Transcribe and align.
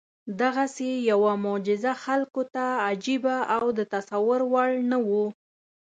دغسې 0.41 0.89
یوه 1.11 1.33
معجزه 1.45 1.93
خلکو 2.03 2.41
ته 2.53 2.65
عجیبه 2.87 3.35
او 3.55 3.65
د 3.77 3.79
تصور 3.93 4.39
وړ 4.51 4.69
نه 4.91 4.97
وه. 5.07 5.25